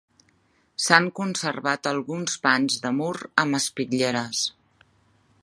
[0.85, 3.13] S'han conservat alguns panys de mur
[3.45, 4.43] amb espitlleres.